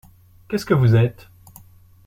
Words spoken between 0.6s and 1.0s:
que vous